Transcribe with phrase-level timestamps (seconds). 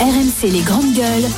[0.00, 1.28] RMC les grandes gueules.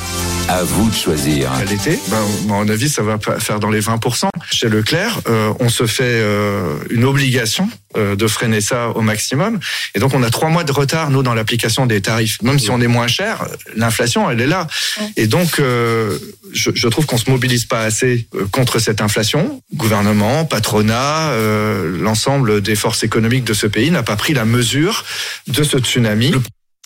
[0.47, 1.51] À vous de choisir.
[1.51, 4.27] À l'été, ben, à mon avis, ça va pas faire dans les 20%.
[4.51, 9.59] Chez Leclerc, euh, on se fait euh, une obligation euh, de freiner ça au maximum.
[9.95, 12.41] Et donc, on a trois mois de retard, nous, dans l'application des tarifs.
[12.41, 13.45] Même si on est moins cher,
[13.75, 14.67] l'inflation, elle est là.
[15.17, 16.17] Et donc, euh,
[16.53, 19.61] je, je trouve qu'on se mobilise pas assez contre cette inflation.
[19.75, 25.03] Gouvernement, patronat, euh, l'ensemble des forces économiques de ce pays n'a pas pris la mesure
[25.47, 26.31] de ce tsunami.
[26.31, 26.41] Le-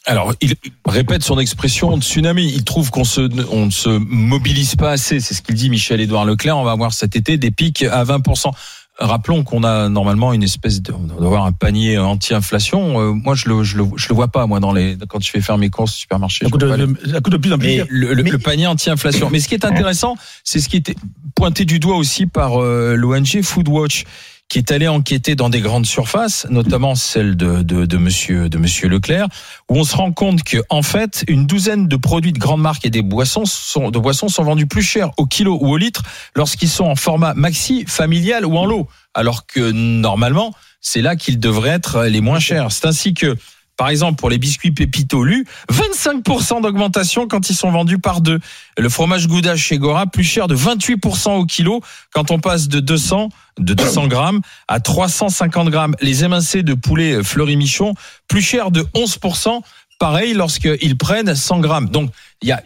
[0.06, 0.54] Alors, il
[0.86, 2.50] répète son expression de tsunami.
[2.54, 5.20] Il trouve qu'on se, on ne se mobilise pas assez.
[5.20, 6.58] C'est ce qu'il dit Michel-Édouard Leclerc.
[6.58, 8.52] On va avoir cet été des pics à 20%.
[9.00, 13.00] Rappelons qu'on a normalement une espèce de, on doit avoir un panier anti-inflation.
[13.00, 15.30] Euh, moi, je le, je le, je le vois pas, moi, dans les, quand je
[15.30, 16.46] fais faire mes courses au supermarché.
[16.46, 19.30] Ça coûte, de, plus en plus le, le- Mais- le panier anti-inflation.
[19.30, 20.96] Mais ce qui est intéressant, c'est ce qui était
[21.36, 24.06] pointé du doigt aussi par euh, l'ONG Foodwatch,
[24.50, 28.58] qui est allé enquêter dans des grandes surfaces, notamment celle de, de, de Monsieur de
[28.58, 29.28] Monsieur Leclerc,
[29.70, 32.86] où on se rend compte que en fait, une douzaine de produits de grandes marques
[32.86, 36.04] et des boissons sont, de boissons sont vendus plus cher au kilo ou au litre
[36.36, 41.40] lorsqu'ils sont en format maxi, familial ou en lot, alors que normalement, c'est là qu'ils
[41.40, 42.72] devraient être les moins chers.
[42.72, 43.36] C'est ainsi que
[43.78, 48.40] par exemple, pour les biscuits Pépito Lu, 25% d'augmentation quand ils sont vendus par deux.
[48.78, 52.80] Le fromage Gouda chez Gora, plus cher de 28% au kilo quand on passe de
[52.80, 55.96] 200, de 200 grammes à 350 grammes.
[56.02, 57.94] Les émincés de poulet Fleury Michon,
[58.28, 59.62] plus cher de 11%,
[60.00, 61.90] pareil lorsqu'ils prennent 100 grammes.
[61.90, 62.12] Donc,
[62.42, 62.64] il y a,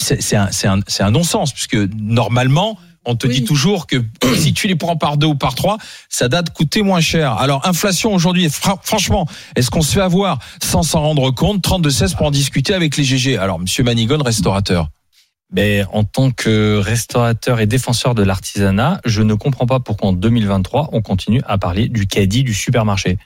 [0.00, 3.96] c'est un non-sens puisque normalement, on te dit toujours que
[4.36, 5.78] si tu les prends par deux ou par trois,
[6.08, 7.32] ça date coûter moins cher.
[7.38, 11.64] Alors, inflation aujourd'hui, fra- franchement, est-ce qu'on se fait avoir sans s'en rendre compte?
[11.66, 13.38] 32-16 pour en discuter avec les GG.
[13.38, 14.88] Alors, monsieur Manigon, restaurateur.
[15.50, 20.12] Mais en tant que restaurateur et défenseur de l'artisanat, je ne comprends pas pourquoi en
[20.12, 23.16] 2023, on continue à parler du caddie du supermarché.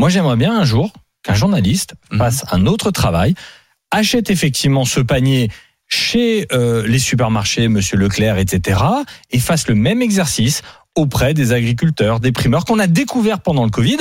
[0.00, 0.92] Moi, j'aimerais bien un jour
[1.22, 2.18] qu'un journaliste Mhm.
[2.18, 3.34] fasse un autre travail,
[3.92, 5.48] achète effectivement ce panier
[5.90, 8.80] chez euh, les supermarchés, Monsieur Leclerc, etc.,
[9.30, 10.62] et fasse le même exercice
[10.94, 13.98] auprès des agriculteurs, des primeurs qu'on a découvert pendant le Covid,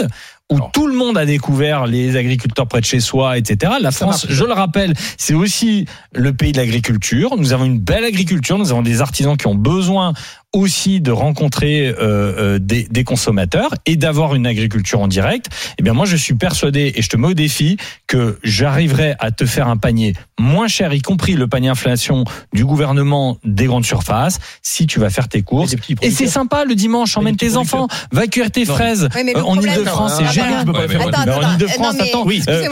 [0.51, 0.71] où Alors.
[0.71, 3.73] tout le monde a découvert les agriculteurs près de chez soi, etc.
[3.81, 7.35] La France, je le rappelle, c'est aussi le pays de l'agriculture.
[7.37, 10.13] Nous avons une belle agriculture, nous avons des artisans qui ont besoin
[10.51, 15.45] aussi de rencontrer euh, euh, des, des consommateurs et d'avoir une agriculture en direct.
[15.77, 17.77] Eh bien, moi, je suis persuadé et je te mets au défi
[18.07, 22.65] que j'arriverai à te faire un panier moins cher, y compris le panier inflation du
[22.65, 25.75] gouvernement des grandes surfaces, si tu vas faire tes courses.
[26.01, 28.73] Et c'est sympa le dimanche, emmène tes enfants, va cueillir tes Non.
[28.73, 29.07] fraises.
[29.15, 31.01] Oui, Euh, en Ile-de-France, c'est Tu peux pas faire.
[31.07, 32.25] en Ile-de-France, attends,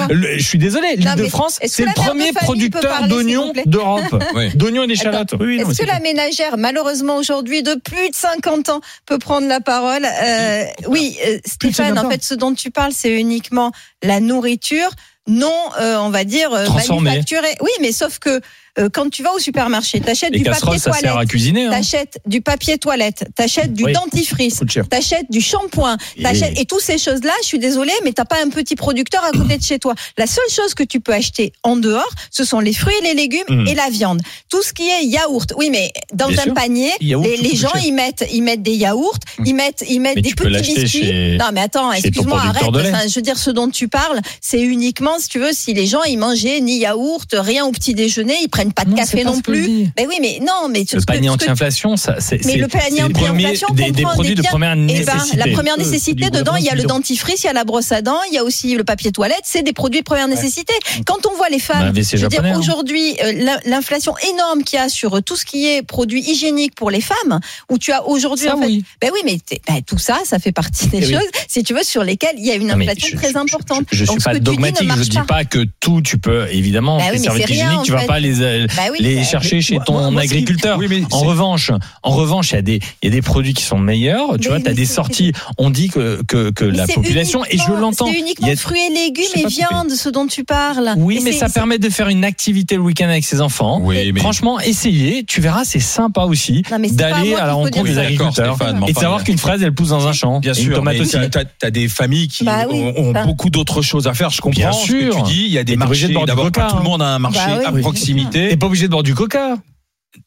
[0.10, 4.24] le- je suis désolé, que c'est le premier producteur d'oignons d'Europe.
[4.56, 5.34] D'oignons et d'échalotes.
[5.34, 10.06] Est-ce que la ménagère, malheureusement aujourd'hui, de plus de 50 ans, peut prendre la parole
[10.06, 12.08] Euh, Oui, euh, Stéphane, 50 ans.
[12.08, 13.72] en fait, ce dont tu parles, c'est uniquement
[14.04, 14.90] la nourriture
[15.30, 15.52] non,
[15.82, 16.66] euh, on va dire, euh,
[17.04, 17.56] manufacturée.
[17.62, 18.40] Oui, mais sauf que
[18.80, 21.66] euh, quand tu vas au supermarché, t'achètes du casseroles, papier ça sert à toilette, cuisiner.
[21.66, 21.72] Hein.
[21.72, 23.94] t'achètes du papier toilette, t'achètes du Oui.
[23.94, 27.32] dentifrice, t'achètes du shampoing, Et- t'achètes et toutes ces choses-là.
[27.42, 29.94] Je suis désolée, mais t'as pas un petit producteur à côté de chez toi.
[30.18, 33.14] La seule chose que tu peux acheter en dehors, ce sont les fruits et les
[33.14, 33.68] légumes Mm.
[33.68, 34.22] et la viande.
[34.50, 35.54] Tout ce qui est yaourt.
[35.58, 36.54] Oui, mais dans Bien un sûr.
[36.54, 40.22] panier, Yaourt, les, gens ils mettent ils mettent des yaourts, ils mettent ils mettent Mais
[40.22, 40.88] des petits biscuits.
[41.06, 42.64] chez- Non, mais attends, excuse-moi, arrête.
[42.64, 45.86] Enfin, je veux dire, ce dont tu parles, c'est uniquement, si tu veux, si les
[45.88, 49.24] gens ils mangeaient ni yaourt, rien au petit déjeuner, ils prennent pas de Non, café
[49.24, 49.88] pas non plus.
[49.96, 53.68] Ben oui, mais non, mais Le panier anti-inflation, ça, c'est Mais c'est- le panier anti-inflation
[53.74, 55.38] des, des produits des de première Eh ben, nécessité.
[55.38, 58.02] la première nécessité, dedans, il y a le dentifrice, il y a la brosse à
[58.02, 60.74] dents, il y a aussi le papier toilette, c'est des produits de première nécessité.
[61.06, 62.58] Quand on voit les Bah, femmes, je veux dire, hein.
[62.60, 66.22] aujourd'hui, euh, l'in- l'inflation énorme qu'il y a sur euh, tout ce qui est produits
[66.22, 67.40] hygiéniques pour les femmes,
[67.70, 68.84] où tu as aujourd'hui, Ça, en fait, oui.
[69.02, 71.14] ben oui, mais ben, tout ça, ça fait partie des Eh oui.
[71.14, 73.86] choses, si tu veux, sur lesquelles il y a une mais inflation je- très importante.
[73.92, 77.04] Je, Donc, suis pas ne dogmatique, je dis pas que tout tu peux évidemment oui,
[77.06, 78.08] les mais serviettes c'est rien, hygiéniques, tu vas fait.
[78.08, 80.78] pas les euh, Bah oui, les bah, chercher chez ton moi, agriculteur.
[80.80, 81.72] Oui, mais En revanche,
[82.04, 84.44] en revanche, il y a des il y a des produits qui sont meilleurs, tu
[84.44, 88.06] Mais- vois, tu as des sorties, on dit que que, la population et je l'entends.
[88.08, 90.94] C'est il uniquement y a- fruits et légumes et viande, ce dont tu parles.
[90.98, 93.80] Oui, Et mais ça permet de faire une activité le week-end avec ses enfants.
[93.84, 98.58] Oui, mais Franchement, essayez, tu verras, c'est sympa aussi d'aller à la rencontre des agriculteurs
[98.88, 101.12] et de savoir qu'une fraise elle pousse dans un champ, Bien sûr, tomate mais aussi.
[101.12, 104.30] t'as, t'as- t'as des familles qui Bah ont, beaucoup d'autres choses à faire.
[104.30, 105.16] Je comprends Bien ce sûr.
[105.16, 105.44] que tu dis.
[105.48, 106.08] Il y a des marchés.
[106.26, 106.84] D'abord, tout le hein.
[106.84, 108.37] monde a un marché à proximité.
[108.50, 109.56] T'es pas obligé de boire du coca.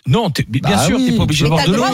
[0.06, 1.06] Non, bien Bah sûr, oui.
[1.10, 1.84] t'es pas obligé Mais de boire de le l'eau.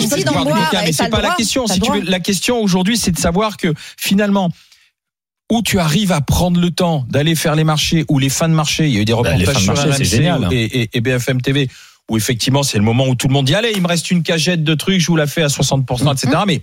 [0.84, 1.66] mais c'est pas la question.
[1.66, 4.50] Si tu veux, la question aujourd'hui, c'est de savoir que finalement.
[5.52, 8.54] Où tu arrives à prendre le temps d'aller faire les marchés ou les fins de
[8.54, 8.88] marché.
[8.88, 10.48] Il y a eu des Bah, reportages sur RMC c'est génial.
[10.52, 11.68] et, et- et BFM TV
[12.10, 14.24] où effectivement c'est le moment où tout le monde dit allez, il me reste une
[14.24, 16.42] cagette de trucs, je vous la fais à 60%, etc.
[16.48, 16.62] Mais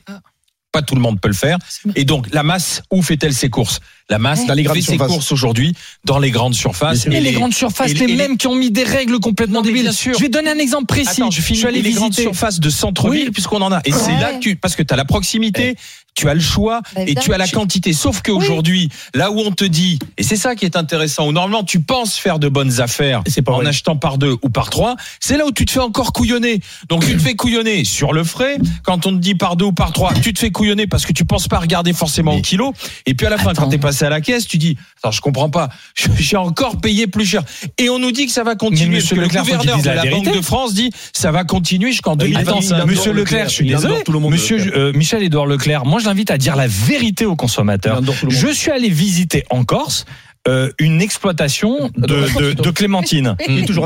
[0.73, 1.59] pas tout le monde peut le faire.
[1.95, 3.79] Et donc, la masse, où fait-elle ses courses?
[4.09, 5.07] La masse Dans les grandes fait ses surfaces.
[5.07, 5.73] courses aujourd'hui
[6.05, 7.07] dans les grandes surfaces.
[7.07, 9.59] Mais Et les grandes surfaces, et les, les- mêmes qui ont mis des règles complètement
[9.59, 9.83] Non, débiles.
[9.83, 10.13] bien sûr.
[10.15, 11.21] Je vais donner un exemple précis.
[11.21, 11.59] Attends, je finis.
[11.59, 12.23] suis allé les grandes visiter.
[12.23, 13.31] surfaces de centre-ville, Oui.
[13.31, 13.81] puisqu'on en a.
[13.85, 15.75] Et c'est là que tu, parce que tu as la proximité,
[16.15, 17.91] tu as le choix Bah, et tu as la quantité.
[17.93, 21.63] Sauf qu'aujourd'hui, là où on te dit, et c'est ça qui est intéressant, où normalement
[21.63, 23.67] tu penses faire de bonnes affaires C'est pas en vrai.
[23.67, 26.59] achetant par deux ou par trois, c'est là où tu te fais encore couillonner.
[26.89, 28.57] Donc tu te fais couillonner sur le frais.
[28.83, 31.13] Quand on te dit par deux ou par trois, tu te fais couillonner parce que
[31.13, 32.73] tu penses pas regarder forcément au kilo.
[33.07, 35.49] Et puis à la fin, quand t'es à la caisse, tu dis, attends, je comprends
[35.49, 35.69] pas,
[36.17, 37.43] j'ai encore payé plus cher.
[37.77, 38.97] Et on nous dit que ça va continuer.
[38.97, 41.91] Parce monsieur que le gouverneur de la la Banque de France dit, ça va continuer
[41.91, 42.85] jusqu'en Il Attends, 2025.
[42.85, 43.95] monsieur Leclerc, je suis désolé.
[44.03, 47.25] tout le monde, Monsieur euh, Michel Édouard Leclerc, moi je l'invite à dire la vérité
[47.25, 48.01] aux consommateurs.
[48.27, 50.05] Je suis allé visiter en Corse
[50.47, 53.37] euh, une exploitation de, de, clémentine.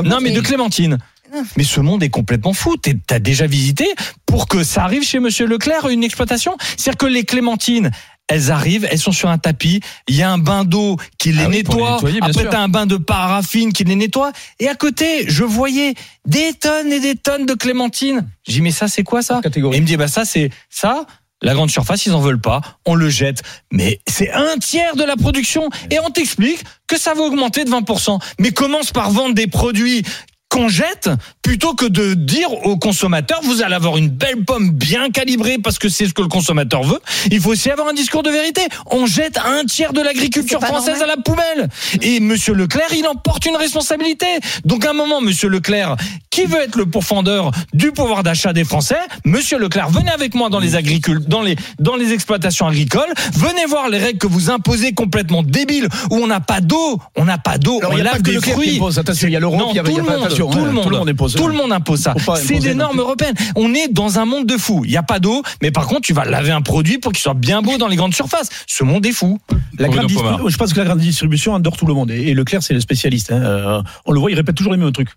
[0.04, 0.98] Non, mais de clémentine.
[1.56, 2.76] Mais ce monde est complètement fou.
[3.06, 3.86] T'as déjà visité
[4.26, 6.56] pour que ça arrive chez Monsieur Leclerc une exploitation?
[6.76, 7.90] C'est-à-dire que les clémentines,
[8.28, 9.80] elles arrivent, elles sont sur un tapis.
[10.06, 11.94] Il y a un bain d'eau qui les Ah oui, pour les nettoie.
[11.96, 14.32] nettoyer, Après, t'as un bain de paraffine qui les nettoie.
[14.60, 15.94] Et à côté, je voyais
[16.26, 18.28] des tonnes et des tonnes de clémentines.
[18.46, 21.06] J'ai dit mais ça c'est quoi ça Et il me dit bah ça c'est ça.
[21.40, 23.42] La grande surface, ils en veulent pas, on le jette.
[23.70, 27.70] Mais c'est un tiers de la production et on t'explique que ça va augmenter de
[27.70, 28.18] 20%.
[28.40, 30.02] Mais commence par vendre des produits
[30.48, 31.10] qu'on jette
[31.42, 35.78] plutôt que de dire aux consommateurs vous allez avoir une belle pomme bien calibrée parce
[35.78, 37.00] que c'est ce que le consommateur veut.
[37.30, 38.62] Il faut aussi avoir un discours de vérité.
[38.86, 41.10] On jette un tiers de l'agriculture française normal.
[41.10, 41.68] à la poubelle.
[42.02, 44.26] Et monsieur Leclerc, il en porte une responsabilité.
[44.64, 45.96] Donc à un moment, monsieur Leclerc,
[46.30, 50.48] qui veut être le pourfendeur du pouvoir d'achat des Français, monsieur Leclerc, venez avec moi
[50.50, 54.50] dans les agricul dans les dans les exploitations agricoles, venez voir les règles que vous
[54.50, 58.00] imposez complètement débiles où on n'a pas d'eau, on n'a pas d'eau, on il y
[58.00, 58.80] a lave pas que des fruits.
[59.22, 59.74] il y a le monde,
[60.46, 61.34] tout le monde, tout le monde impose.
[61.34, 62.14] Tout le monde impose ça.
[62.36, 63.34] C'est des normes européennes.
[63.56, 64.82] On est dans un monde de fous.
[64.84, 67.20] Il n'y a pas d'eau, mais par contre, tu vas laver un produit pour qu'il
[67.20, 68.48] soit bien beau dans les grandes surfaces.
[68.66, 69.38] Ce monde est fou.
[69.78, 72.10] La grande je pense que la grande distribution endort tout le monde.
[72.10, 73.30] Et Leclerc, c'est le spécialiste.
[73.32, 73.42] hein.
[73.42, 75.10] Euh, On le voit, il répète toujours les mêmes trucs.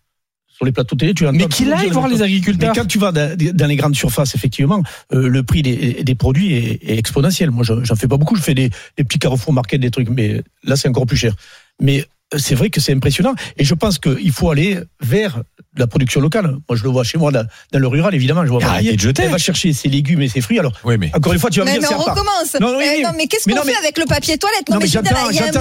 [0.56, 2.20] Sur les plateaux télé, tu Mais qu'il aille voir les choses.
[2.20, 2.74] Mais agriculteurs.
[2.76, 6.80] quand tu vas dans les grandes surfaces, effectivement, euh, le prix des, des produits est,
[6.88, 7.50] est exponentiel.
[7.50, 8.36] Moi, je- j'en fais pas beaucoup.
[8.36, 11.34] Je fais des, des petits carrefour market, des trucs, mais là, c'est encore plus cher.
[11.82, 12.06] Mais
[12.38, 13.34] c'est vrai que c'est impressionnant.
[13.58, 15.42] Et je pense qu'il faut aller vers
[15.78, 16.58] la production locale.
[16.70, 18.44] Moi, je le vois chez moi, dans, dans le rural, évidemment.
[18.46, 19.24] Je vois Arrêtez Valérie, de jeter.
[19.24, 20.60] Elle va chercher ses légumes et ses fruits.
[20.60, 21.12] Alors, Oui, mais.
[21.16, 22.56] encore une fois, tu vas me Mais, dire mais on recommence.
[22.60, 23.04] Non, oui, Eh oui.
[23.04, 25.10] non, mais qu'est-ce Mais qu'on fait mais- avec le papier toilette Non, mais j'entends-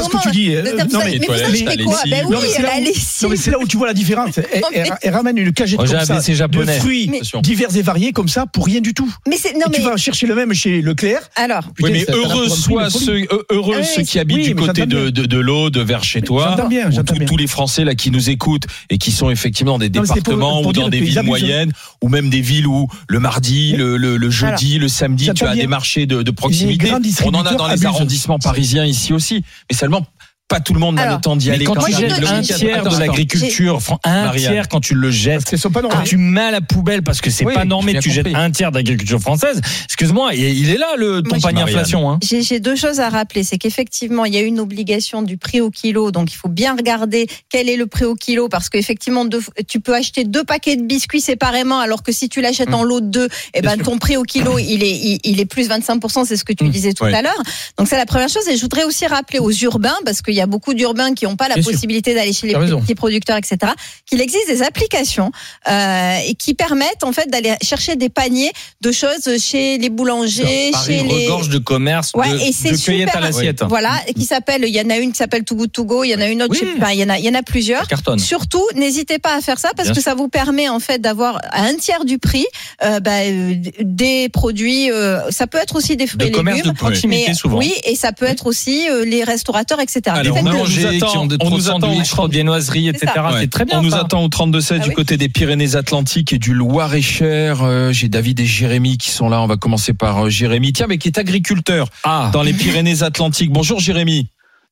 [0.05, 0.55] ce que tu dis.
[0.55, 1.97] Euh, Mais non, mais- mais vous achetez quoi.
[2.09, 3.23] Ben oui, mais c'est là où- lessive.
[3.23, 4.39] Non, mais c'est là où tu vois la différence.
[4.39, 4.63] Elle,
[5.03, 6.05] mais- ramène une cagette comme ça,
[6.49, 9.13] de fruits Mais- divers et variés comme ça pour rien du tout.
[9.29, 11.21] Mais c'est non Et tu mais vas chercher le même chez Leclerc.
[11.37, 11.65] alors.
[11.81, 16.03] Mais heureux ceux, heureux Ah ceux qui habitent du mais côté de l'eau, de vers
[16.05, 16.57] chez toi.
[16.62, 17.27] J'entends bien, j'entends tous- bien.
[17.29, 20.15] tous les Français là qui nous écoutent et qui sont effectivement dans des Non, pour-
[20.15, 21.73] départements pour ou dans des villes moyennes
[22.03, 25.53] ou même des villes où le mardi, le, le, le jeudi, le samedi, tu as
[25.53, 25.62] bien.
[25.62, 26.91] des marchés de, de proximité.
[27.25, 29.45] On en a dans les arrondissements parisiens ici aussi.
[29.71, 30.07] Mais seulement,
[30.50, 31.64] pas tout le monde n'a le temps d'y aller.
[31.64, 34.52] quand tu je jettes te- un tiers de l'agriculture, un Marianne.
[34.52, 37.02] tiers quand tu le jettes, Parce qu'elles sont pas quand tu mets à la poubelle
[37.02, 39.61] parce que c'est Oui, pas normé, tu jettes un tiers d'agriculture française.
[39.85, 42.11] Excuse-moi, il est là le ton panier inflation.
[42.11, 42.19] Hein.
[42.23, 43.44] J'ai deux choses à rappeler.
[43.44, 46.11] C'est qu'effectivement, il y a une obligation du prix au kilo.
[46.11, 48.49] Donc, il faut bien regarder quel est le prix au kilo.
[48.49, 49.25] Parce qu'effectivement,
[49.69, 51.79] tu peux acheter deux paquets de biscuits séparément.
[51.79, 54.58] Alors que si tu l'achètes en lot de deux, eh ben, ton prix au kilo,
[54.58, 56.25] il est, il, il est plus 25%.
[56.26, 56.70] C'est ce que tu Mm.
[56.70, 57.14] disais tout Ouais.
[57.14, 57.41] à l'heure.
[57.79, 58.47] Donc, c'est la première chose.
[58.49, 61.37] Et je voudrais aussi rappeler aux urbains, parce qu'il y a beaucoup d'urbains qui n'ont
[61.37, 63.73] pas la Bien possibilité d'aller chez les petits producteurs, etc.,
[64.07, 65.31] qu'il existe des applications
[65.69, 70.71] euh, et qui permettent, en fait, d'aller chercher des paniers de choses chez les boulangers,
[70.73, 71.25] Paris chez les...
[71.26, 73.62] regorge de commerce, Ouais, de, et de cueillette à l'assiette.
[73.69, 76.11] Voilà, qui s'appelle, il y en a une qui s'appelle Too Good To Go, il
[76.11, 76.69] y en a une autre, Oui.
[76.93, 77.87] il y en a, il y en a plusieurs.
[78.19, 80.11] Surtout, n'hésitez pas à faire ça parce Bien que sûr.
[80.11, 82.47] ça vous permet en fait d'avoir à un tiers du prix
[82.85, 84.91] euh, bah, euh, des produits.
[84.91, 86.76] euh, ça peut être aussi des fruits De et commerce de légumes.
[86.76, 87.59] proximité mais souvent.
[87.59, 90.03] oui, et ça peut être aussi les restaurateurs, etc.
[90.07, 93.13] Alors, Qui ont des trop de sandwichs, trop de viennoiseries, etc.
[93.15, 93.25] ça.
[93.33, 93.41] Ouais.
[93.41, 93.79] C'est très bien.
[93.81, 97.63] On nous attend au 32-7 Ah du côté des Pyrénées-Atlantiques et du Loir-et-Cher.
[97.63, 99.41] Euh, J'ai David et Jérémy qui sont là.
[99.43, 100.73] On va commencer par euh, Jérémy.
[100.73, 103.51] Tiens, mais qui est agriculteur Ah, dans les Pyrénées-Atlantiques.
[103.53, 104.27] Bonjour Jérémy.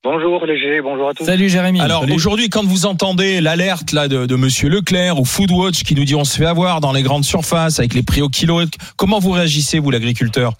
[0.05, 1.25] Bonjour Léger, bonjour à tous.
[1.25, 1.81] salut Jérémy.
[1.81, 6.05] Alors aujourd'hui, quand vous entendez l'alerte là de, de Monsieur Leclerc ou Foodwatch qui nous
[6.05, 8.61] dit on se fait avoir dans les grandes surfaces avec les prix au kilo,
[8.97, 10.53] comment vous réagissez vous l'agriculteur?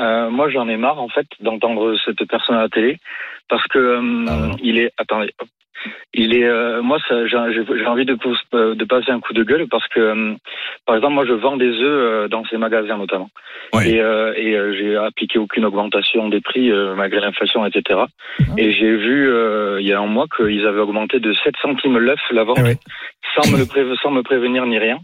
[0.00, 2.98] Euh, moi j'en ai marre en fait d'entendre cette personne à la télé
[3.48, 4.54] parce que euh, Ah ouais.
[4.62, 5.32] il est attendez
[6.14, 9.20] il est euh, moi ça, j'ai j'ai- j'ai envie de, pousse- euh, de passer un
[9.20, 10.34] coup de gueule parce que euh,
[10.86, 13.30] par exemple moi je vends des œufs dans ces magasins notamment
[13.74, 13.90] Ouais.
[13.90, 18.00] et, euh, et j'ai appliqué aucune augmentation des prix euh, malgré l'inflation etc
[18.56, 21.98] et j'ai vu euh, il y a un mois qu'ils avaient augmenté de 7 centimes
[21.98, 22.78] l'œuf la vente Ah ouais.
[23.34, 24.98] sans me le sans me prévenir ni rien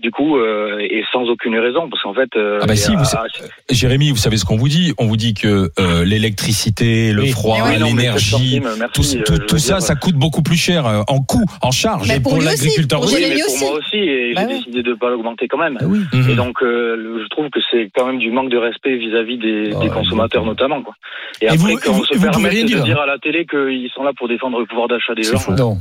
[0.00, 2.96] du coup, euh, et sans aucune raison, parce qu'en fait, euh, Ah bah si, a-
[2.96, 3.28] vous savez-
[3.70, 7.30] Jérémy, vous savez ce qu'on vous dit On vous dit que euh, l'électricité, le Oui.
[7.30, 8.60] froid, oui, l'énergie,
[8.92, 11.70] tout, euh, tout- tout ça, dire, ça coûte beaucoup plus cher euh, en coût, en
[11.70, 12.08] charge.
[12.08, 13.64] Mais pour pour aussi, l'agriculteur, pour oui, mais pour aussi.
[13.64, 14.58] moi aussi, et Bah j'ai oui.
[14.58, 15.78] décidé de pas l'augmenter quand même.
[15.80, 16.00] Ah oui.
[16.12, 16.30] Mhm.
[16.30, 19.70] Et donc, euh, je trouve que c'est quand même du manque de respect vis-à-vis des,
[19.74, 20.82] Ah, des consommateurs notamment.
[20.82, 20.94] Quoi.
[21.40, 23.00] Et, Et après, vous- quand vous- on se vous pouvez permet rien de dire.
[23.00, 25.52] à la télé qu'ils sont là pour défendre le pouvoir d'achat des gens, faux.
[25.54, 25.78] Non.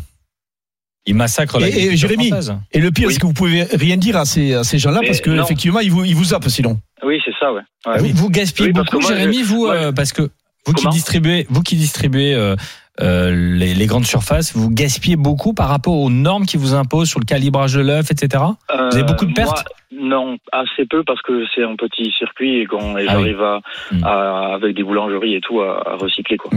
[1.07, 2.31] Il massacre la Et- et Jérémy,
[2.73, 3.13] Et le pire, Oui.
[3.13, 4.99] c'est que vous pouvez rien dire à ces, à ces gens-là?
[5.01, 5.43] Mais parce que non.
[5.43, 6.77] effectivement, ils vous, ils vous zappent sinon.
[7.03, 7.61] oui, c'est ça, ouais.
[7.85, 7.93] Ouais.
[7.95, 8.11] Ah oui.
[8.13, 10.29] Vous gaspillez Oui, beaucoup, moi, Jérémy, je- vous, euh, parce que
[10.65, 12.55] vous qui distribuez, vous qui distribuez euh,
[12.99, 17.07] euh, les, les grandes surfaces, vous gaspillez beaucoup par rapport aux normes qui vous imposent
[17.09, 18.43] sur le calibrage de l'œuf, etc.
[18.71, 19.65] Euh, avez beaucoup de pertes?
[19.91, 23.41] moi, Non, assez peu parce que c'est un petit circuit et, qu'on- et Ah j'arrive
[23.41, 23.61] à,
[23.91, 24.03] Hmm.
[24.03, 26.51] à- avec des boulangeries et tout à, à recycler quoi.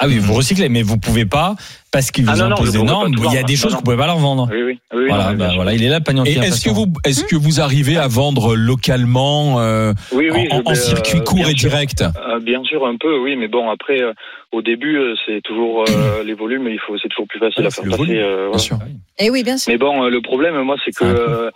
[0.00, 1.54] Ah oui, vous recyclez, mais vous pouvez pas
[1.92, 3.12] parce qu'ils vous Ah non, je des normes.
[3.28, 4.48] Il y a des choses que vous pouvez pas leur vendre.
[4.50, 5.04] Oui, oui, oui.
[5.08, 5.80] Voilà, bah bien voilà, sûr.
[5.80, 9.92] il est là Et est-ce que vous, est-ce que vous arrivez à vendre localement euh,
[10.12, 11.68] Oui, oui, en, je- en euh, circuit court et sûr.
[11.70, 12.02] direct?
[12.02, 14.12] Euh, bien sûr, un peu, oui, mais bon, après, euh,
[14.52, 17.70] au début, c'est toujours euh, les volumes, il faut, c'est toujours plus facile Ouais, à
[17.70, 17.96] faire passer.
[17.96, 18.78] volume, euh, Bien sûr.
[19.18, 19.70] Et oui, bien sûr.
[19.72, 21.50] Mais bon, euh, le problème, moi, c'est que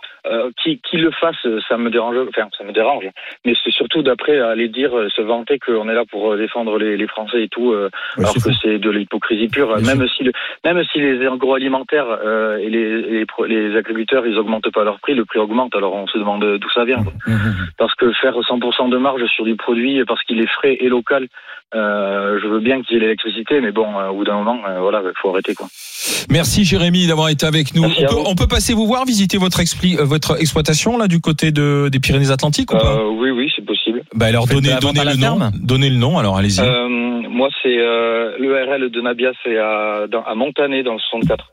[0.63, 1.35] qui, qui le fasse,
[1.69, 2.15] ça me dérange.
[2.29, 3.05] Enfin, ça me dérange.
[3.45, 7.07] Mais c'est surtout d'après aller dire, se vanter qu'on est là pour défendre les, les
[7.07, 9.77] Français et tout, euh, Ouais, alors que c'est de l'hypocrisie pure.
[9.81, 10.23] Même si,
[10.65, 14.99] même si les agroalimentaires euh, et les, les, pro- les agriculteurs, ils augmentent pas leur
[14.99, 15.75] prix, le prix augmente.
[15.75, 17.03] Alors on se demande d'où ça vient.
[17.03, 17.13] quoi.
[17.77, 21.27] Parce que faire 100% de marge sur du produit parce qu'il est frais et local,
[21.75, 24.57] euh, je veux bien qu'il y ait l'électricité, mais bon, euh, au bout d'un moment,
[24.67, 25.67] euh, voilà, il faut arrêter quoi.
[26.29, 27.81] Merci Jérémy d'avoir été avec nous.
[27.81, 31.07] Merci On peut, on peut passer vous voir, visiter votre, expli- euh, votre exploitation là
[31.07, 34.03] du côté de, des Pyrénées-Atlantiques ou pas Euh, oui, oui, c'est possible.
[34.15, 36.17] Bah alors donnez, donnez le nom, ferme donnez le nom.
[36.17, 36.61] Alors allez-y.
[36.61, 36.87] Euh,
[37.29, 41.45] moi, c'est euh, l'URL de Nabia, c'est à, à Montané, dans le 64.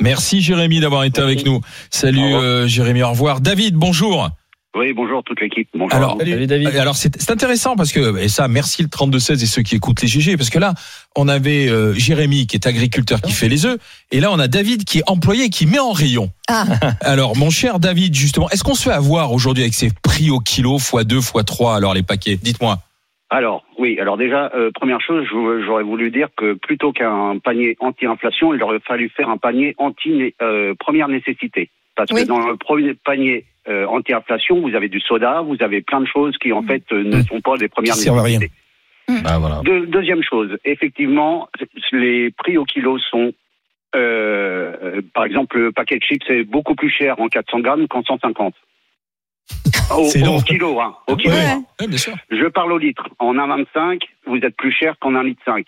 [0.00, 1.34] Merci Jérémy d'avoir été Merci.
[1.34, 1.60] avec nous.
[1.90, 3.40] Salut Au euh, Jérémy, au revoir.
[3.40, 4.28] David, bonjour.
[4.76, 5.68] Oui, bonjour toute l'équipe.
[5.74, 5.94] Bonjour.
[5.94, 6.68] Alors, Salut David.
[6.76, 9.74] Alors c'est c'est intéressant parce que et ça merci le 32 16 et ceux qui
[9.76, 10.74] écoutent les GG parce que là
[11.16, 13.78] on avait euh, Jérémy qui est agriculteur qui fait les œufs
[14.12, 16.30] et là on a David qui est employé qui met en rayon.
[16.48, 16.64] Ah.
[17.00, 20.38] Alors mon cher David justement est-ce qu'on se fait avoir aujourd'hui avec ces prix au
[20.38, 22.36] kilo x 2 x 3 alors les paquets?
[22.36, 22.78] Dites-moi.
[23.30, 25.26] Alors, oui, alors déjà, euh, première chose,
[25.66, 31.08] j'aurais voulu dire que plutôt qu'un panier anti-inflation, il aurait fallu faire un panier anti-première
[31.08, 31.68] nécessité.
[31.94, 32.22] Parce Oui.
[32.22, 36.06] que dans le premier panier euh, anti-inflation, vous avez du soda, vous avez plein de
[36.06, 37.94] choses qui, en fait, euh, ne sont pas des premières
[38.38, 38.50] nécessités.
[39.24, 39.60] Bah voilà.
[39.64, 41.48] Deux- deuxième chose, effectivement,
[41.92, 43.32] les prix au kilo sont,
[43.96, 48.02] euh, par exemple, le paquet de chips est beaucoup plus cher en 400 grammes qu'en
[48.02, 48.54] 150.
[49.90, 50.94] Au, au kilo, hein.
[51.06, 51.32] Au kilo.
[51.32, 51.40] Ouais.
[51.46, 51.64] hein.
[51.80, 52.12] Oui, bien sûr.
[52.30, 53.08] Je parle au litre.
[53.18, 55.42] En 1,25, vous êtes plus cher qu'en 1,5 litre.
[55.46, 55.66] 5.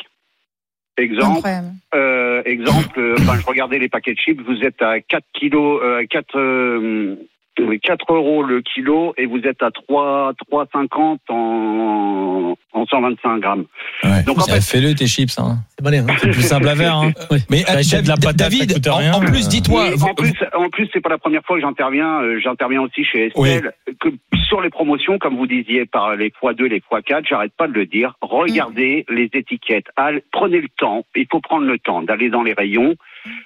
[0.98, 1.48] Exemple,
[1.94, 5.80] euh, exemple euh, enfin, je regardais les paquets de chips, vous êtes à 4 kilos,
[5.82, 7.29] euh, 4, euh, oui,
[7.78, 13.64] 4 euros le kilo et vous êtes à 3, 3,50 en, en 125 grammes.
[14.04, 14.22] Ouais.
[14.24, 15.38] Donc en Ça fait, fait le tes chips.
[15.38, 15.58] Hein.
[15.78, 16.06] C'est malin.
[16.08, 16.14] hein.
[16.18, 16.94] C'est plus simple à faire.
[16.96, 17.12] Hein.
[17.50, 19.12] Mais euh, T'achètes de la David, patate, ça David, coûte en, rien.
[19.14, 21.62] en plus dites-moi Oui, vous- en plus, en plus, c'est pas la première fois que
[21.62, 22.20] j'interviens.
[22.22, 23.72] euh, j'interviens aussi chez Estelle.
[24.00, 24.08] Que
[24.48, 27.86] sur les promotions, comme vous disiez, par les x2, les x4, j'arrête pas de le
[27.86, 28.14] dire.
[28.20, 29.86] Regardez les étiquettes.
[29.96, 31.04] Allez, prenez le temps.
[31.14, 32.94] Il faut prendre le temps d'aller dans les rayons.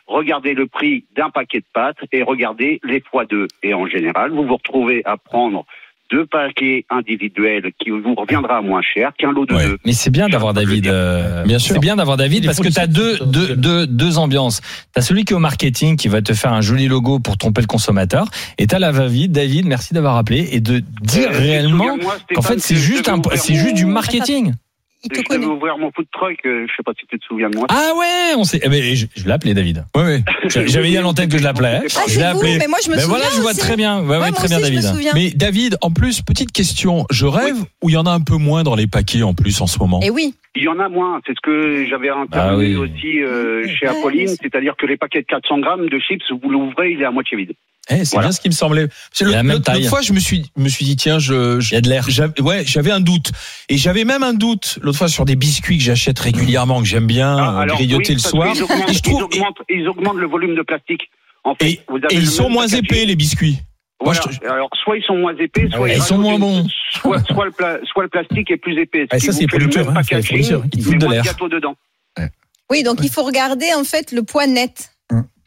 [0.06, 3.48] Regardez le prix d'un paquet de pâtes et regardez les x2.
[3.62, 5.64] Et en général, vous vous retrouvez à prendre
[6.10, 9.66] deux paquets individuels qui vous reviendra moins cher qu'un lot de Ouais.
[9.66, 9.78] deux.
[9.86, 10.86] Mais c'est bien d'avoir David.
[10.86, 11.74] euh, Bien sûr.
[11.74, 14.60] C'est bien d'avoir David parce que tu as deux, deux, deux, deux ambiances.
[14.92, 17.38] Tu as celui qui est au marketing qui va te faire un joli logo pour
[17.38, 18.26] tromper le consommateur.
[18.58, 19.32] Et tu as la va-vite.
[19.32, 23.20] David, merci d'avoir appelé et de dire Euh, réellement souviens-moi, qu'en fait c'est juste, un,
[23.36, 24.52] c'est juste du marketing.
[25.04, 25.46] Il te Je connaît.
[25.46, 27.66] ouvrir mon food truck, euh, je sais pas si tu te souviens de moi.
[27.68, 28.58] Ah ouais, on sait.
[28.62, 29.84] eh ben, je je l'ai appelé David.
[29.94, 30.22] Ouais, ouais.
[30.66, 31.80] J'avais dit à l'antenne que je l'appelais.
[31.96, 32.56] Ah, Je l'ai appelé.
[32.58, 33.16] mais moi je me Ben souviens.
[33.18, 33.60] voilà, je vois aussi.
[33.60, 34.00] très bien.
[34.00, 34.90] Ouais, ouais, Ouais, moi très bien, aussi, je me David.
[34.96, 35.12] souviens.
[35.14, 38.36] Mais David, en plus, petite question, je rêve ou il y en a un peu
[38.36, 40.34] moins dans les paquets en plus en ce moment Et oui.
[40.56, 42.90] Il y en a moins, c'est ce que j'avais interviewé Ah oui.
[42.90, 46.92] aussi euh, chez Apolline, c'est-à-dire que les paquets de 400 grammes de chips, vous l'ouvrez,
[46.92, 47.52] il est à moitié vide.
[47.90, 48.28] Eh, c'est Voilà.
[48.28, 48.86] bien ce qui me semblait.
[49.20, 51.88] L'autre- fois, je me suis, me suis dit, tiens, je, je- Il y a de
[51.90, 52.04] l'air.
[52.08, 53.32] j'avais, ouais, j'avais un doute.
[53.68, 57.06] Et j'avais même un doute l'autre fois sur des biscuits que j'achète régulièrement, que j'aime
[57.06, 58.52] bien Ah, alors, grignoter oui, le soir.
[58.52, 61.10] qu'ils augmentent, Et je trouve, ils, augmentent, ils augmentent le volume de plastique.
[61.42, 63.58] En fait, et, vous avez et le ils sont moins épais, les biscuits.
[64.04, 64.38] Moi, Voilà.
[64.42, 66.66] je- Alors, soit ils sont moins épais, soit ouais, ils, ils sont moins une- bons.
[66.92, 69.06] Soit, soit, le pla- soit le plastique est plus épais.
[69.10, 71.22] Ah, ça, c'est producteur, même hein, packaging, ils foutent de l'air.
[71.24, 71.74] gâteau dedans.
[72.70, 74.93] Oui, donc il faut regarder en fait le poids net.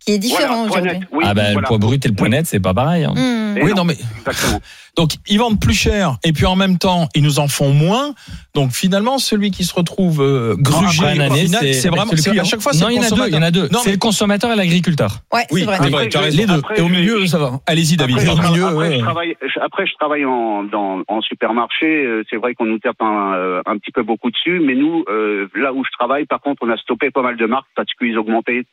[0.07, 1.07] Qui est différent Voilà, point aujourd'hui.
[1.11, 1.67] oui, ah ben le voilà.
[1.67, 3.03] poids brut et le poids net, c'est pas pareil.
[3.03, 3.13] hein.
[3.13, 3.57] Hmm.
[3.61, 4.59] Oui, non, non, mais Exactement.
[4.95, 8.13] donc ils vendent plus cher et puis en même temps ils nous en font moins.
[8.55, 12.03] Donc finalement celui qui se retrouve euh, grugé, après une au année, final, c'est- vraiment
[12.11, 13.27] à chaque fois c'est Non, le il y en a deux.
[13.27, 13.67] Il y en a deux.
[13.73, 15.17] C'est mais- le consommateur et l'agriculteur.
[15.33, 16.29] Ouais, Oui, c'est vrai.
[16.31, 16.53] Les deux.
[16.53, 17.59] Après, Et au je- milieu, ça va.
[17.65, 18.17] Allez-y David.
[18.19, 18.95] Après, je, Au milieu, après, ouais.
[18.97, 21.85] je travaille, après, je travaille en, dans, en supermarché.
[22.05, 25.03] euh, C'est vrai qu'on nous tape un, euh, un petit peu beaucoup dessus, mais nous,
[25.09, 27.89] euh, là où je travaille, par contre, on a stoppé pas mal de marques parce
[27.99, 28.63] qu'ils augmentaient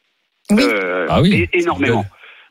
[0.51, 0.63] Oui.
[0.63, 1.49] euh, Ah oui.
[1.53, 2.05] énormément.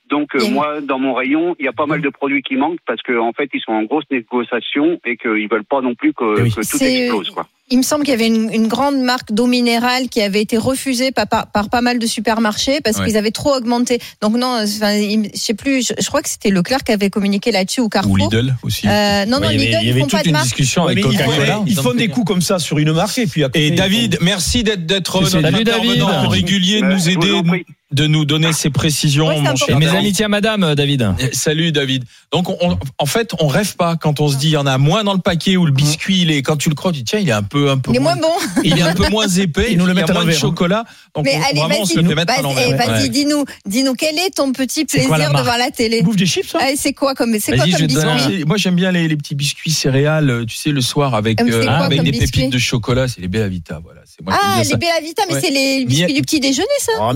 [0.10, 2.80] Donc euh, moi, dans mon rayon, il y a pas mal de produits qui manquent
[2.86, 6.36] parce qu'en fait, ils sont en grosse négociation et qu'ils veulent pas non plus que,
[6.38, 6.52] Eh oui.
[6.52, 7.30] que tout explose.
[7.32, 7.48] Quoi.
[7.70, 10.58] Il me semble qu'il y avait une, une grande marque d'eau minérale qui avait été
[10.58, 13.06] refusée par, par, par pas mal de supermarchés parce Ouais.
[13.06, 14.00] qu'ils avaient trop augmenté.
[14.22, 17.10] Donc non, enfin, il- je sais plus, je, je crois que c'était Leclerc qui avait
[17.10, 18.12] communiqué là-dessus ou Carrefour.
[18.12, 18.86] Ou Lidl aussi.
[18.88, 20.24] Euh, non, non, Ouais, il y Lidl, avait, il y ils avait font pas toute
[20.26, 20.44] de une marque.
[20.44, 21.56] discussion avec ils, Coca-Cola.
[21.56, 23.76] font, ils font des coups comme ça sur une marque et puis côté, Et ils
[23.76, 25.70] David, font- merci d'être d'être notre Salut, David.
[25.70, 27.66] intervenant régulier, de Euh, nous aider, en prie.
[27.94, 31.14] De nous donner ces précisions, mon cher mes amitiés à madame, euh, David.
[31.20, 32.04] Eh, Salut David.
[32.32, 34.66] Donc on- on- en fait on rêve pas quand on se dit il y en
[34.66, 37.00] a moins dans le paquet ou le biscuit il est quand tu le crois tu
[37.00, 38.62] dis tiens il est un peu un peu Il est moins, moins bon.
[38.64, 40.34] il est un peu moins épais Ils nous le mettent à moins de hein.
[40.34, 40.84] chocolat
[41.16, 42.76] donc Mais on, allez, vraiment on se vas-y, le fait mettre à l'envers.
[42.78, 43.10] vas-y, Ouais.
[43.10, 45.98] dis-nous, dis-nous, quel est ton petit C'est quoi la plaisir devant la télé?
[46.00, 48.46] Ils bouffent des chips, ça Ah, C'est quoi comme, c'est quoi comme biscuit?
[48.46, 51.44] Moi j'aime bien les, les petits biscuits céréales, euh, tu sais le soir avec Ah,
[51.44, 54.02] euh, des pépites de chocolat, c'est les Bella Vita voilà.
[54.24, 57.14] Moi Ah, les Bella Vita, mais c'est les biscuits du petit déjeuner, ça Ah,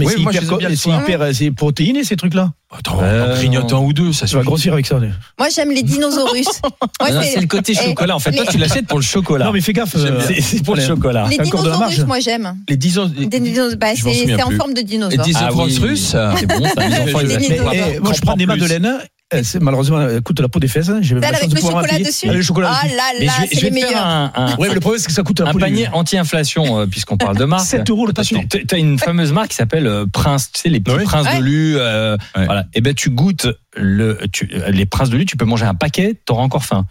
[0.70, 2.52] mais c'est hyper, les c'est protéiné ces trucs-là.
[2.78, 4.44] Attends, Euh, on grignote un ou deux, ça vas suffit.
[4.46, 5.00] grossir avec ça.
[5.40, 6.34] Moi, j'aime les dinosaures.
[6.36, 8.16] C'est- le côté eh, chocolat.
[8.16, 9.46] En fait, toi, les- tu l'achètes pour le chocolat.
[9.46, 9.96] Non mais fais gaffe.
[9.96, 10.20] Euh.
[10.42, 11.28] C'est pour le chocolat.
[11.30, 12.56] Les de dinosaures russes, moi, j'aime.
[12.68, 15.24] Les dinosaures dinosaures, bah, c'est en forme de les dinosaure.
[15.24, 15.78] dinosaures Ah oui.
[15.80, 16.16] russes.
[16.40, 16.88] C'est bon, ça.
[16.88, 17.74] Les enfants, dinosaures.
[17.74, 18.62] Eh, moi, je prends des Comprends plus.
[18.74, 18.98] madeleines.
[19.34, 20.89] Eh, c'est- Malheureusement, elles coûtent la peau des fesses.
[20.89, 21.00] hein.
[21.01, 22.03] J'ai même Celle avec chance de le chocolat payer.
[22.05, 22.96] dessus Avec le chocolat Ah dessus.
[22.96, 24.05] là là, c'est les meilleurs.
[24.05, 27.17] un, un- Ouais, mais le problème, c'est que ça coûte un panier anti-inflation, euh, puisqu'on
[27.17, 27.65] parle de marque.
[27.65, 28.43] 7 euros le tacheton.
[28.50, 31.03] Tu as une fameuse marque qui s'appelle euh, Prince, tu sais, les petits Oui.
[31.03, 31.39] princes Ouais.
[31.39, 31.75] de Lu.
[31.77, 32.46] euh, Ouais.
[32.46, 32.65] Voilà.
[32.74, 35.75] Et ben, tu goûtes le, tu- euh, les princes de Lu, tu peux manger un
[35.75, 36.86] paquet, t'auras encore faim.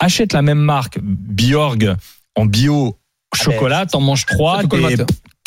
[0.00, 1.96] Achète la même marque, Bjorg,
[2.36, 2.96] en bio
[3.34, 4.62] chocolat, t'en manges trois,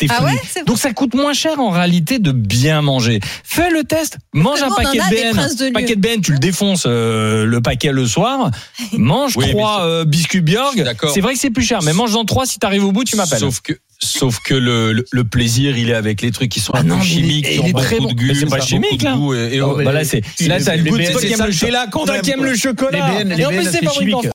[0.06, 3.20] t'es Ah ouais Donc ça coûte moins cher en réalité de bien manger.
[3.44, 5.66] Fais le test, mange un paquet en a de BN.
[5.68, 5.72] de.
[5.72, 8.50] Paquet de BN, tu le défonces euh, le paquet le soir.
[8.92, 11.10] Mange Oui, trois c'est- euh, biscuits d'accord.
[11.14, 13.38] C'est vrai que c'est plus cher, mais mange-en trois si t'arrives au bout, tu m'appelles.
[13.40, 13.72] Sauf que
[14.04, 16.82] Sauf que le, le, le plaisir, il est avec les trucs qui sont Ah un
[16.82, 18.14] non, chimiques, il qui ont est très beaucoup bon.
[18.14, 19.16] de goût, Mais c'est pas ça chimique, de là.
[19.48, 20.96] et- et- Non, mais Bah là, c'est là, t'as le goût.
[21.00, 21.84] C'est toi qui aimes ça, le chocolat.
[21.84, 22.06] chocolat.
[22.14, 23.10] Toi qui aimes le chocolat.
[23.18, 24.24] Les BN, les Et en plus, BN, c'est c'est fabriqué en chimique.